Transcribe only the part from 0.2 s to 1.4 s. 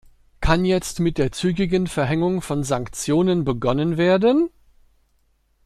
Kann jetzt mit der